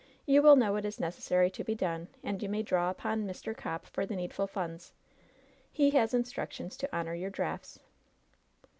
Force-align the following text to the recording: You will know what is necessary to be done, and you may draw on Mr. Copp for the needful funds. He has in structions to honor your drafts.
You 0.25 0.41
will 0.41 0.55
know 0.55 0.73
what 0.73 0.83
is 0.85 0.99
necessary 0.99 1.51
to 1.51 1.63
be 1.63 1.75
done, 1.75 2.07
and 2.23 2.41
you 2.41 2.49
may 2.49 2.63
draw 2.63 2.91
on 3.03 3.27
Mr. 3.27 3.55
Copp 3.55 3.85
for 3.85 4.03
the 4.03 4.15
needful 4.15 4.47
funds. 4.47 4.93
He 5.71 5.91
has 5.91 6.11
in 6.11 6.23
structions 6.23 6.75
to 6.77 6.89
honor 6.97 7.13
your 7.13 7.29
drafts. 7.29 7.79